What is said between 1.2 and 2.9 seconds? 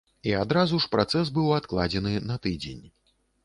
быў адкладзены на тыдзень.